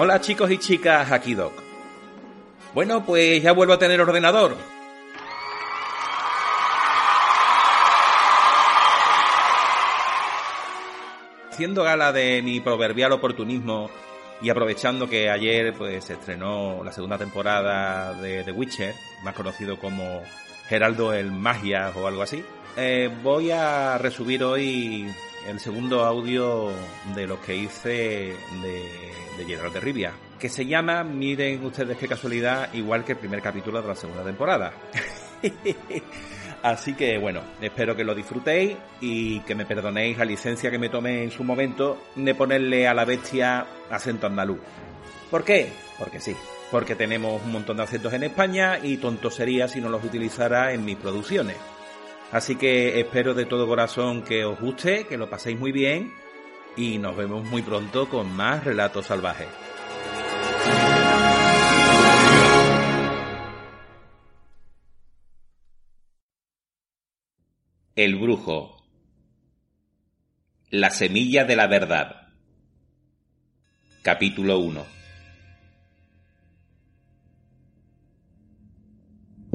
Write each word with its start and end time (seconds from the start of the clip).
Hola 0.00 0.20
chicos 0.20 0.48
y 0.52 0.58
chicas, 0.58 1.10
aquí 1.10 1.34
Doc. 1.34 1.52
Bueno, 2.72 3.04
pues 3.04 3.42
ya 3.42 3.50
vuelvo 3.50 3.72
a 3.72 3.80
tener 3.80 4.00
ordenador. 4.00 4.56
Haciendo 11.50 11.82
gala 11.82 12.12
de 12.12 12.42
mi 12.42 12.60
proverbial 12.60 13.10
oportunismo 13.10 13.90
y 14.40 14.50
aprovechando 14.50 15.08
que 15.08 15.30
ayer 15.30 15.74
pues 15.76 16.04
se 16.04 16.12
estrenó 16.12 16.84
la 16.84 16.92
segunda 16.92 17.18
temporada 17.18 18.14
de 18.14 18.44
The 18.44 18.52
Witcher, 18.52 18.94
más 19.24 19.34
conocido 19.34 19.80
como 19.80 20.22
Geraldo 20.68 21.12
el 21.12 21.32
Magia 21.32 21.90
o 21.96 22.06
algo 22.06 22.22
así, 22.22 22.44
eh, 22.76 23.10
voy 23.24 23.50
a 23.50 23.98
resubir 23.98 24.44
hoy 24.44 25.12
el 25.46 25.60
segundo 25.60 26.04
audio 26.04 26.70
de 27.14 27.26
los 27.26 27.38
que 27.40 27.56
hice 27.56 27.90
de, 28.62 28.90
de 29.36 29.44
Gerald 29.46 29.72
de 29.72 29.80
Rivia, 29.80 30.12
que 30.38 30.48
se 30.48 30.66
llama, 30.66 31.04
miren 31.04 31.64
ustedes 31.64 31.96
qué 31.96 32.08
casualidad, 32.08 32.72
igual 32.74 33.04
que 33.04 33.12
el 33.12 33.18
primer 33.18 33.42
capítulo 33.42 33.80
de 33.80 33.88
la 33.88 33.94
segunda 33.94 34.24
temporada. 34.24 34.72
Así 36.62 36.94
que 36.94 37.18
bueno, 37.18 37.42
espero 37.60 37.94
que 37.94 38.04
lo 38.04 38.14
disfrutéis 38.14 38.76
y 39.00 39.40
que 39.40 39.54
me 39.54 39.64
perdonéis 39.64 40.18
la 40.18 40.24
licencia 40.24 40.70
que 40.70 40.78
me 40.78 40.88
tomé 40.88 41.22
en 41.22 41.30
su 41.30 41.44
momento 41.44 41.98
de 42.16 42.34
ponerle 42.34 42.88
a 42.88 42.94
la 42.94 43.04
bestia 43.04 43.64
acento 43.90 44.26
andaluz. 44.26 44.58
¿Por 45.30 45.44
qué? 45.44 45.70
Porque 45.98 46.20
sí, 46.20 46.34
porque 46.70 46.96
tenemos 46.96 47.40
un 47.44 47.52
montón 47.52 47.76
de 47.76 47.84
acentos 47.84 48.12
en 48.12 48.24
España 48.24 48.78
y 48.82 48.96
tonto 48.96 49.30
sería 49.30 49.68
si 49.68 49.80
no 49.80 49.88
los 49.88 50.02
utilizara 50.02 50.72
en 50.72 50.84
mis 50.84 50.96
producciones. 50.96 51.56
Así 52.30 52.56
que 52.56 53.00
espero 53.00 53.32
de 53.32 53.46
todo 53.46 53.66
corazón 53.66 54.22
que 54.22 54.44
os 54.44 54.60
guste, 54.60 55.06
que 55.06 55.16
lo 55.16 55.30
paséis 55.30 55.58
muy 55.58 55.72
bien 55.72 56.12
y 56.76 56.98
nos 56.98 57.16
vemos 57.16 57.44
muy 57.44 57.62
pronto 57.62 58.08
con 58.08 58.30
más 58.36 58.64
relatos 58.64 59.06
salvajes. 59.06 59.48
El 67.96 68.16
brujo. 68.16 68.76
La 70.70 70.90
semilla 70.90 71.44
de 71.44 71.56
la 71.56 71.66
verdad. 71.66 72.28
Capítulo 74.02 74.58
1. 74.58 74.97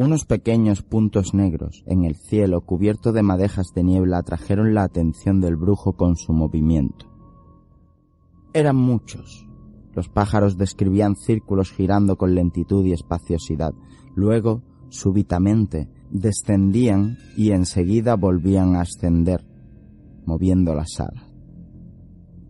Unos 0.03 0.25
pequeños 0.25 0.81
puntos 0.81 1.33
negros 1.33 1.81
en 1.87 2.03
el 2.03 2.17
cielo 2.17 2.59
cubierto 2.59 3.13
de 3.13 3.23
madejas 3.23 3.67
de 3.73 3.85
niebla 3.85 4.17
atrajeron 4.17 4.73
la 4.73 4.83
atención 4.83 5.39
del 5.39 5.55
brujo 5.55 5.93
con 5.93 6.17
su 6.17 6.33
movimiento. 6.33 7.05
Eran 8.53 8.75
muchos. 8.75 9.47
Los 9.93 10.09
pájaros 10.09 10.57
describían 10.57 11.15
círculos 11.15 11.71
girando 11.71 12.17
con 12.17 12.35
lentitud 12.35 12.83
y 12.83 12.91
espaciosidad. 12.91 13.73
Luego, 14.13 14.61
súbitamente, 14.89 15.87
descendían 16.11 17.17
y 17.37 17.51
enseguida 17.51 18.17
volvían 18.17 18.75
a 18.75 18.81
ascender, 18.81 19.47
moviendo 20.25 20.75
las 20.75 20.99
alas. 20.99 21.31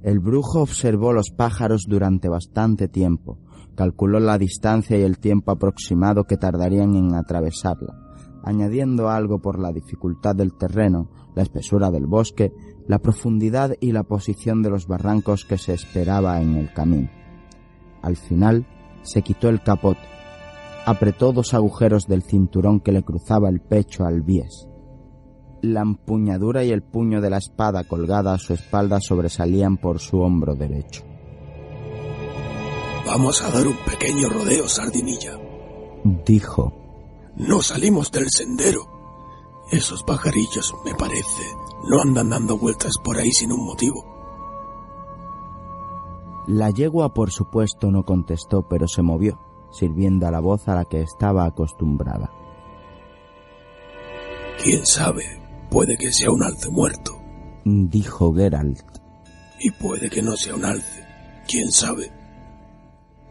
El 0.01 0.19
brujo 0.19 0.63
observó 0.63 1.13
los 1.13 1.29
pájaros 1.29 1.83
durante 1.87 2.29
bastante 2.29 2.87
tiempo, 2.87 3.37
calculó 3.75 4.19
la 4.19 4.37
distancia 4.37 4.97
y 4.97 5.01
el 5.01 5.19
tiempo 5.19 5.51
aproximado 5.51 6.25
que 6.25 6.37
tardarían 6.37 6.95
en 6.95 7.15
atravesarla, 7.15 7.95
añadiendo 8.43 9.09
algo 9.09 9.39
por 9.39 9.59
la 9.59 9.71
dificultad 9.71 10.35
del 10.35 10.53
terreno, 10.57 11.09
la 11.35 11.43
espesura 11.43 11.89
del 11.91 12.05
bosque, 12.05 12.53
la 12.87 12.99
profundidad 12.99 13.73
y 13.79 13.91
la 13.91 14.03
posición 14.03 14.61
de 14.61 14.69
los 14.69 14.87
barrancos 14.87 15.45
que 15.45 15.57
se 15.57 15.73
esperaba 15.73 16.41
en 16.41 16.55
el 16.55 16.73
camino. 16.73 17.09
Al 18.01 18.17
final 18.17 18.67
se 19.01 19.21
quitó 19.21 19.49
el 19.49 19.61
capote, 19.61 20.01
apretó 20.85 21.31
dos 21.31 21.53
agujeros 21.53 22.07
del 22.07 22.23
cinturón 22.23 22.81
que 22.81 22.91
le 22.91 23.03
cruzaba 23.03 23.49
el 23.49 23.61
pecho 23.61 24.05
al 24.05 24.21
bies. 24.21 24.67
La 25.61 25.81
empuñadura 25.81 26.65
y 26.65 26.71
el 26.71 26.83
puño 26.83 27.21
de 27.21 27.29
la 27.29 27.37
espada 27.37 27.85
colgada 27.85 28.33
a 28.33 28.37
su 28.37 28.53
espalda 28.53 28.99
sobresalían 28.99 29.77
por 29.77 29.99
su 29.99 30.19
hombro 30.19 30.55
derecho. 30.55 31.03
Vamos 33.05 33.41
a 33.41 33.51
dar 33.51 33.67
un 33.67 33.77
pequeño 33.77 34.29
rodeo, 34.29 34.67
sardinilla. 34.67 35.37
Dijo. 36.25 36.73
No 37.35 37.61
salimos 37.61 38.11
del 38.11 38.29
sendero. 38.29 38.87
Esos 39.71 40.03
pajarillos, 40.03 40.73
me 40.85 40.93
parece, 40.93 41.43
no 41.89 42.01
andan 42.01 42.29
dando 42.29 42.57
vueltas 42.57 42.93
por 43.03 43.17
ahí 43.17 43.31
sin 43.31 43.51
un 43.51 43.65
motivo. 43.65 44.05
La 46.47 46.69
yegua, 46.69 47.13
por 47.13 47.31
supuesto, 47.31 47.89
no 47.89 48.03
contestó, 48.03 48.67
pero 48.67 48.87
se 48.87 49.01
movió, 49.01 49.39
sirviendo 49.71 50.27
a 50.27 50.31
la 50.31 50.39
voz 50.39 50.67
a 50.67 50.75
la 50.75 50.85
que 50.85 51.01
estaba 51.01 51.45
acostumbrada. 51.45 52.31
¿Quién 54.61 54.85
sabe? 54.85 55.23
Puede 55.69 55.97
que 55.97 56.11
sea 56.11 56.31
un 56.31 56.43
alce 56.43 56.69
muerto. 56.69 57.19
Dijo 57.65 58.33
Geralt. 58.33 58.81
Y 59.59 59.71
puede 59.71 60.09
que 60.09 60.21
no 60.21 60.35
sea 60.35 60.55
un 60.55 60.65
alce. 60.65 61.05
¿Quién 61.47 61.71
sabe? 61.71 62.11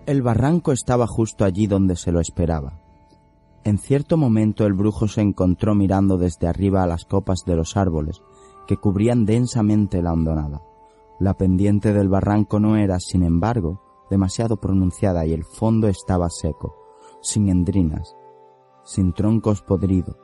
El 0.04 0.20
barranco 0.20 0.72
estaba 0.72 1.06
justo 1.06 1.44
allí 1.44 1.68
donde 1.68 1.94
se 1.94 2.10
lo 2.10 2.18
esperaba. 2.18 2.80
En 3.62 3.78
cierto 3.78 4.16
momento 4.16 4.66
el 4.66 4.72
brujo 4.72 5.06
se 5.06 5.20
encontró 5.20 5.76
mirando 5.76 6.18
desde 6.18 6.48
arriba 6.48 6.82
a 6.82 6.88
las 6.88 7.04
copas 7.04 7.44
de 7.46 7.54
los 7.54 7.76
árboles 7.76 8.20
que 8.66 8.76
cubrían 8.76 9.24
densamente 9.24 10.02
la 10.02 10.12
hondonada. 10.12 10.60
La 11.20 11.34
pendiente 11.34 11.92
del 11.92 12.08
barranco 12.08 12.58
no 12.58 12.76
era, 12.76 12.98
sin 12.98 13.22
embargo, 13.22 13.80
demasiado 14.10 14.56
pronunciada 14.56 15.24
y 15.24 15.32
el 15.32 15.44
fondo 15.44 15.86
estaba 15.86 16.28
seco, 16.30 16.74
sin 17.20 17.48
endrinas, 17.48 18.16
sin 18.84 19.12
troncos 19.12 19.62
podridos. 19.62 20.16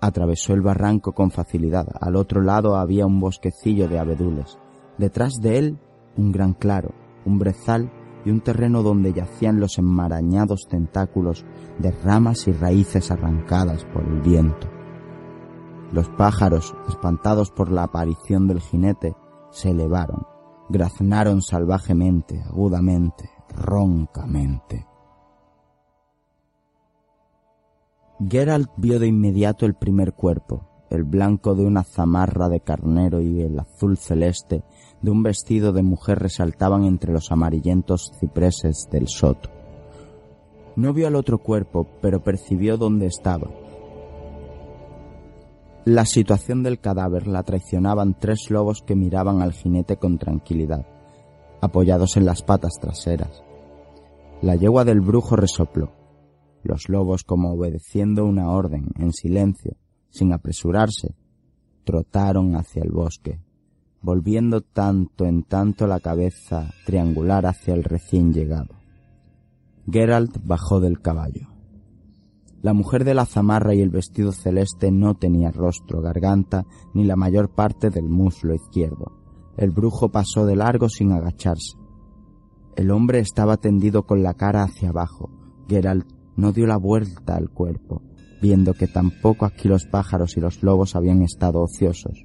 Atravesó 0.00 0.52
el 0.52 0.60
barranco 0.60 1.12
con 1.12 1.32
facilidad. 1.32 1.88
Al 2.00 2.14
otro 2.14 2.40
lado 2.40 2.76
había 2.76 3.04
un 3.04 3.18
bosquecillo 3.18 3.88
de 3.88 3.98
abedules. 3.98 4.58
Detrás 4.96 5.40
de 5.40 5.58
él, 5.58 5.78
un 6.16 6.30
gran 6.30 6.52
claro, 6.52 6.94
un 7.24 7.40
brezal 7.40 7.90
y 8.26 8.30
un 8.30 8.40
terreno 8.40 8.82
donde 8.82 9.12
yacían 9.12 9.60
los 9.60 9.78
enmarañados 9.78 10.66
tentáculos 10.68 11.44
de 11.78 11.92
ramas 11.92 12.48
y 12.48 12.52
raíces 12.52 13.12
arrancadas 13.12 13.84
por 13.84 14.02
el 14.02 14.20
viento. 14.20 14.68
Los 15.92 16.08
pájaros, 16.08 16.74
espantados 16.88 17.52
por 17.52 17.70
la 17.70 17.84
aparición 17.84 18.48
del 18.48 18.60
jinete, 18.60 19.14
se 19.50 19.70
elevaron, 19.70 20.26
graznaron 20.68 21.40
salvajemente, 21.40 22.42
agudamente, 22.42 23.30
roncamente. 23.54 24.88
Geralt 28.18 28.70
vio 28.76 28.98
de 28.98 29.06
inmediato 29.06 29.66
el 29.66 29.74
primer 29.74 30.14
cuerpo, 30.14 30.68
el 30.90 31.04
blanco 31.04 31.54
de 31.54 31.64
una 31.64 31.82
zamarra 31.82 32.48
de 32.48 32.60
carnero 32.60 33.20
y 33.20 33.42
el 33.42 33.58
azul 33.58 33.98
celeste 33.98 34.62
de 35.02 35.10
un 35.10 35.22
vestido 35.22 35.72
de 35.72 35.82
mujer 35.82 36.18
resaltaban 36.18 36.84
entre 36.84 37.12
los 37.12 37.30
amarillentos 37.32 38.12
cipreses 38.20 38.88
del 38.90 39.08
soto. 39.08 39.50
No 40.76 40.92
vio 40.92 41.06
al 41.06 41.16
otro 41.16 41.38
cuerpo, 41.38 41.86
pero 42.00 42.22
percibió 42.22 42.76
dónde 42.76 43.06
estaba. 43.06 43.48
La 45.84 46.04
situación 46.04 46.62
del 46.62 46.80
cadáver 46.80 47.26
la 47.26 47.42
traicionaban 47.44 48.18
tres 48.18 48.50
lobos 48.50 48.82
que 48.82 48.96
miraban 48.96 49.40
al 49.40 49.52
jinete 49.52 49.96
con 49.96 50.18
tranquilidad, 50.18 50.84
apoyados 51.60 52.16
en 52.16 52.26
las 52.26 52.42
patas 52.42 52.74
traseras. 52.80 53.42
La 54.42 54.56
yegua 54.56 54.84
del 54.84 55.00
brujo 55.00 55.36
resopló. 55.36 55.92
Los 56.62 56.88
lobos, 56.88 57.22
como 57.22 57.52
obedeciendo 57.52 58.24
una 58.24 58.50
orden, 58.50 58.88
en 58.98 59.12
silencio, 59.12 59.76
sin 60.16 60.32
apresurarse, 60.32 61.14
trotaron 61.84 62.56
hacia 62.56 62.82
el 62.82 62.90
bosque, 62.90 63.40
volviendo 64.00 64.60
tanto 64.60 65.24
en 65.24 65.42
tanto 65.42 65.86
la 65.86 66.00
cabeza 66.00 66.70
triangular 66.84 67.46
hacia 67.46 67.74
el 67.74 67.84
recién 67.84 68.32
llegado. 68.32 68.74
Geralt 69.88 70.38
bajó 70.44 70.80
del 70.80 71.00
caballo. 71.00 71.48
La 72.62 72.72
mujer 72.72 73.04
de 73.04 73.14
la 73.14 73.26
zamarra 73.26 73.74
y 73.74 73.80
el 73.80 73.90
vestido 73.90 74.32
celeste 74.32 74.90
no 74.90 75.14
tenía 75.14 75.52
rostro, 75.52 76.00
garganta 76.00 76.64
ni 76.94 77.04
la 77.04 77.14
mayor 77.14 77.54
parte 77.54 77.90
del 77.90 78.08
muslo 78.08 78.54
izquierdo. 78.54 79.12
El 79.56 79.70
brujo 79.70 80.10
pasó 80.10 80.44
de 80.44 80.56
largo 80.56 80.88
sin 80.88 81.12
agacharse. 81.12 81.78
El 82.74 82.90
hombre 82.90 83.20
estaba 83.20 83.56
tendido 83.56 84.04
con 84.04 84.22
la 84.22 84.34
cara 84.34 84.64
hacia 84.64 84.88
abajo. 84.88 85.30
Geralt 85.68 86.10
no 86.36 86.52
dio 86.52 86.66
la 86.66 86.76
vuelta 86.76 87.36
al 87.36 87.50
cuerpo, 87.50 88.02
viendo 88.40 88.74
que 88.74 88.86
tampoco 88.86 89.44
aquí 89.44 89.68
los 89.68 89.86
pájaros 89.86 90.36
y 90.36 90.40
los 90.40 90.62
lobos 90.62 90.96
habían 90.96 91.22
estado 91.22 91.62
ociosos. 91.62 92.24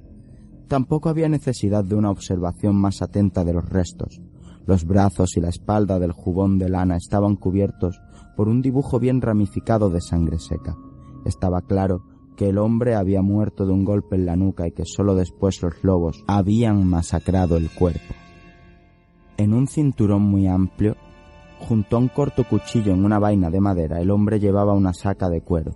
Tampoco 0.68 1.08
había 1.08 1.28
necesidad 1.28 1.84
de 1.84 1.94
una 1.94 2.10
observación 2.10 2.76
más 2.76 3.02
atenta 3.02 3.44
de 3.44 3.52
los 3.52 3.68
restos. 3.68 4.20
Los 4.66 4.84
brazos 4.84 5.36
y 5.36 5.40
la 5.40 5.48
espalda 5.48 5.98
del 5.98 6.12
jubón 6.12 6.58
de 6.58 6.68
lana 6.68 6.96
estaban 6.96 7.36
cubiertos 7.36 8.00
por 8.36 8.48
un 8.48 8.62
dibujo 8.62 8.98
bien 8.98 9.20
ramificado 9.20 9.90
de 9.90 10.00
sangre 10.00 10.38
seca. 10.38 10.76
Estaba 11.24 11.60
claro 11.62 12.04
que 12.36 12.48
el 12.48 12.58
hombre 12.58 12.94
había 12.94 13.22
muerto 13.22 13.66
de 13.66 13.72
un 13.72 13.84
golpe 13.84 14.16
en 14.16 14.26
la 14.26 14.36
nuca 14.36 14.66
y 14.66 14.72
que 14.72 14.84
sólo 14.86 15.14
después 15.14 15.62
los 15.62 15.82
lobos 15.82 16.24
habían 16.26 16.86
masacrado 16.86 17.56
el 17.56 17.68
cuerpo. 17.70 18.14
En 19.36 19.52
un 19.52 19.66
cinturón 19.66 20.22
muy 20.22 20.46
amplio, 20.46 20.96
Junto 21.68 21.96
a 21.96 22.00
un 22.00 22.08
corto 22.08 22.42
cuchillo 22.44 22.92
en 22.92 23.04
una 23.04 23.20
vaina 23.20 23.48
de 23.48 23.60
madera, 23.60 24.00
el 24.00 24.10
hombre 24.10 24.40
llevaba 24.40 24.74
una 24.74 24.92
saca 24.92 25.28
de 25.30 25.42
cuero. 25.42 25.72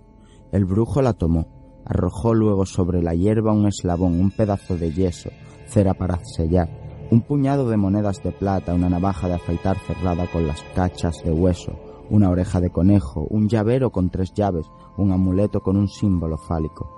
El 0.51 0.65
brujo 0.65 1.01
la 1.01 1.13
tomó, 1.13 1.47
arrojó 1.85 2.33
luego 2.33 2.65
sobre 2.65 3.01
la 3.01 3.13
hierba 3.13 3.51
un 3.51 3.67
eslabón, 3.67 4.19
un 4.19 4.31
pedazo 4.31 4.77
de 4.77 4.93
yeso, 4.93 5.29
cera 5.67 5.93
para 5.93 6.19
sellar, 6.23 6.69
un 7.11 7.21
puñado 7.21 7.69
de 7.69 7.77
monedas 7.77 8.23
de 8.23 8.31
plata, 8.31 8.73
una 8.73 8.89
navaja 8.89 9.27
de 9.27 9.35
afeitar 9.35 9.77
cerrada 9.79 10.27
con 10.31 10.47
las 10.47 10.61
cachas 10.75 11.23
de 11.23 11.31
hueso, 11.31 11.73
una 12.09 12.29
oreja 12.29 12.61
de 12.61 12.69
conejo, 12.69 13.27
un 13.29 13.49
llavero 13.49 13.91
con 13.91 14.09
tres 14.09 14.33
llaves, 14.33 14.69
un 14.97 15.11
amuleto 15.11 15.61
con 15.61 15.75
un 15.75 15.87
símbolo 15.87 16.37
fálico, 16.37 16.89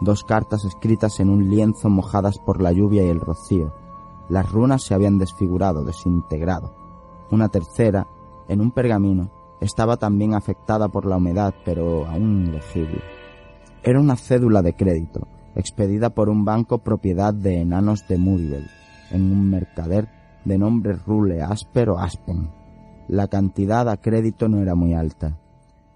dos 0.00 0.24
cartas 0.24 0.64
escritas 0.64 1.20
en 1.20 1.30
un 1.30 1.50
lienzo 1.50 1.88
mojadas 1.88 2.38
por 2.38 2.60
la 2.62 2.72
lluvia 2.72 3.04
y 3.04 3.08
el 3.08 3.20
rocío. 3.20 3.74
Las 4.28 4.50
runas 4.50 4.82
se 4.82 4.94
habían 4.94 5.18
desfigurado, 5.18 5.84
desintegrado. 5.84 6.74
Una 7.30 7.48
tercera, 7.50 8.06
en 8.48 8.60
un 8.62 8.70
pergamino, 8.70 9.30
estaba 9.64 9.96
también 9.96 10.34
afectada 10.34 10.88
por 10.88 11.06
la 11.06 11.16
humedad, 11.16 11.54
pero 11.64 12.06
aún 12.06 12.52
legible. 12.52 13.00
Era 13.82 14.00
una 14.00 14.16
cédula 14.16 14.62
de 14.62 14.74
crédito, 14.74 15.26
expedida 15.54 16.10
por 16.10 16.28
un 16.28 16.44
banco 16.44 16.78
propiedad 16.78 17.34
de 17.34 17.60
enanos 17.60 18.06
de 18.08 18.18
Muriel, 18.18 18.66
en 19.10 19.32
un 19.32 19.50
mercader 19.50 20.08
de 20.44 20.58
nombre 20.58 20.94
Rule 21.06 21.42
Asper 21.42 21.90
o 21.90 21.98
Aspen. 21.98 22.50
La 23.08 23.28
cantidad 23.28 23.88
a 23.88 23.96
crédito 23.96 24.48
no 24.48 24.60
era 24.60 24.74
muy 24.74 24.94
alta. 24.94 25.38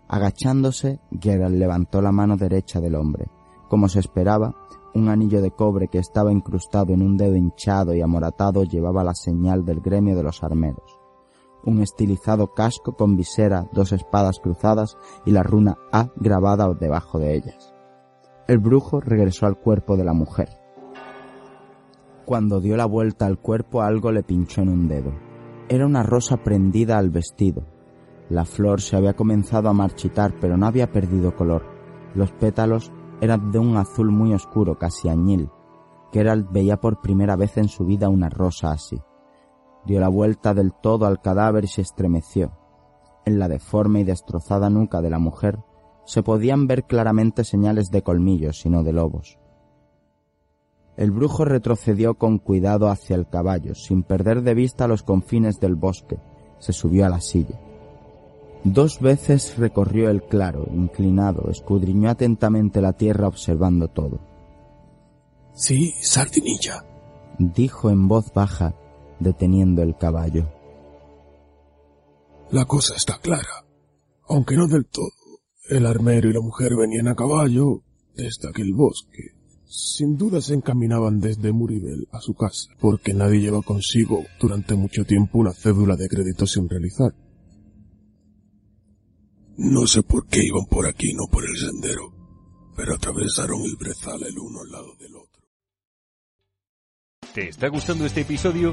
Agachándose, 0.09 1.01
Geralt 1.21 1.57
levantó 1.57 2.01
la 2.01 2.13
mano 2.13 2.37
derecha 2.37 2.81
del 2.81 2.95
hombre. 2.95 3.27
Como 3.69 3.89
se 3.89 4.01
esperaba, 4.01 4.55
un 4.95 5.09
anillo 5.09 5.43
de 5.43 5.51
cobre 5.51 5.89
que 5.89 5.99
estaba 5.99 6.33
incrustado 6.33 6.93
en 6.93 7.03
un 7.03 7.17
dedo 7.17 7.37
hinchado 7.37 7.95
y 7.95 8.01
amoratado 8.01 8.65
llevaba 8.65 9.05
la 9.05 9.15
señal 9.15 9.65
del 9.65 9.81
gremio 9.81 10.17
de 10.17 10.23
los 10.23 10.43
armeros. 10.43 10.98
Un 11.69 11.83
estilizado 11.83 12.55
casco 12.55 12.97
con 12.97 13.15
visera, 13.15 13.69
dos 13.75 13.93
espadas 13.93 14.41
cruzadas 14.41 14.97
y 15.27 15.33
la 15.33 15.43
runa 15.43 15.77
A 15.93 16.09
grabada 16.17 16.73
debajo 16.73 17.19
de 17.19 17.35
ellas. 17.35 17.75
El 18.47 18.57
brujo 18.57 19.03
regresó 19.03 19.45
al 19.45 19.59
cuerpo 19.59 19.99
de 19.99 20.05
la 20.05 20.15
mujer. 20.15 20.49
Cuando 22.25 22.63
dio 22.63 22.75
la 22.79 22.87
vuelta 22.87 23.27
al 23.27 23.39
cuerpo 23.39 23.83
algo 23.83 24.13
le 24.13 24.23
pinchó 24.23 24.63
en 24.63 24.71
un 24.71 24.89
dedo. 24.89 25.13
Era 25.69 25.85
una 25.85 26.03
rosa 26.03 26.39
prendida 26.39 26.97
al 26.97 27.11
vestido. 27.11 27.67
La 28.31 28.47
flor 28.47 28.81
se 28.81 28.97
había 28.97 29.13
comenzado 29.13 29.69
a 29.69 29.75
marchitar 29.75 30.33
pero 30.41 30.57
no 30.57 30.65
había 30.65 30.91
perdido 30.91 31.37
color. 31.37 31.67
Los 32.15 32.33
pétalos 32.33 32.91
eran 33.21 33.53
de 33.53 33.59
un 33.59 33.77
azul 33.77 34.11
muy 34.11 34.33
oscuro, 34.33 34.79
casi 34.79 35.11
añil. 35.11 35.51
Geralt 36.15 36.51
veía 36.51 36.79
por 36.79 37.03
primera 37.03 37.37
vez 37.37 37.59
en 37.59 37.69
su 37.69 37.85
vida 37.85 38.09
una 38.09 38.31
rosa 38.31 38.71
así. 38.71 38.99
Dio 39.85 40.01
la 40.01 40.09
vuelta 40.09 40.55
del 40.55 40.73
todo 40.73 41.07
al 41.07 41.21
cadáver 41.21 41.65
y 41.65 41.69
se 41.69 41.83
estremeció. 41.83 42.53
En 43.25 43.39
la 43.39 43.49
deforme 43.49 44.01
y 44.01 44.05
destrozada 44.05 44.71
nuca 44.71 45.01
de 45.01 45.11
la 45.11 45.19
mujer 45.19 45.59
se 46.05 46.23
podían 46.23 46.67
ver 46.67 46.85
claramente 46.85 47.45
señales 47.45 47.91
de 47.91 48.03
colmillos 48.03 48.65
y 48.65 48.71
no 48.71 48.83
de 48.83 48.95
lobos. 48.95 49.39
El 50.97 51.11
brujo 51.11 51.45
retrocedió 51.45 52.15
con 52.15 52.39
cuidado 52.39 52.89
hacia 52.89 53.15
el 53.15 53.29
caballo, 53.29 53.75
sin 53.75 54.03
perder 54.03 54.43
de 54.43 54.55
vista 54.55 54.89
los 54.89 55.03
confines 55.03 55.61
del 55.61 55.77
bosque. 55.77 56.19
Se 56.59 56.73
subió 56.73 57.07
a 57.07 57.09
la 57.09 57.21
silla. 57.21 57.61
Dos 58.65 58.99
veces 59.01 59.57
recorrió 59.59 60.11
el 60.11 60.23
claro, 60.23 60.67
inclinado, 60.75 61.51
escudriñó 61.51 62.11
atentamente 62.11 62.81
la 62.81 62.95
tierra 62.95 63.29
observando 63.29 63.89
todo. 63.89 64.19
Sí, 65.53 65.95
sardinilla, 66.01 66.85
dijo 67.39 67.91
en 67.91 68.09
voz 68.09 68.33
baja, 68.33 68.75
deteniendo 69.21 69.83
el 69.83 69.97
caballo. 69.97 70.49
La 72.51 72.65
cosa 72.65 72.95
está 72.97 73.19
clara, 73.19 73.67
aunque 74.29 74.57
no 74.57 74.67
del 74.67 74.87
todo. 74.87 75.11
El 75.69 75.85
armero 75.85 76.31
y 76.31 76.33
la 76.33 76.41
mujer 76.41 76.75
venían 76.77 77.09
a 77.09 77.15
caballo 77.15 77.83
desde 78.15 78.49
aquel 78.49 78.73
bosque. 78.75 79.35
Sin 79.67 80.17
duda 80.17 80.41
se 80.41 80.55
encaminaban 80.55 81.21
desde 81.21 81.53
Muribel 81.53 82.09
a 82.11 82.21
su 82.21 82.33
casa, 82.33 82.71
porque 82.81 83.13
nadie 83.13 83.41
lleva 83.41 83.61
consigo 83.61 84.25
durante 84.41 84.75
mucho 84.75 85.05
tiempo 85.05 85.39
una 85.39 85.53
cédula 85.53 85.95
de 85.95 86.09
crédito 86.09 86.47
sin 86.47 86.69
realizar. 86.71 87.15
No 89.59 89.87
sé 89.87 90.03
por 90.03 90.27
qué 90.27 90.43
iban 90.43 90.65
por 90.71 90.87
aquí, 90.87 91.13
no 91.13 91.25
por 91.31 91.45
el 91.45 91.57
sendero, 91.57 92.15
pero 92.75 92.95
atravesaron 92.95 93.61
el 93.63 93.77
brezal 93.77 94.23
el 94.23 94.39
uno 94.39 94.61
al 94.63 94.71
lado 94.71 94.95
del 94.99 95.17
otro. 95.17 95.43
¿Te 97.35 97.49
está 97.49 97.69
gustando 97.69 98.07
este 98.07 98.23
episodio? 98.23 98.73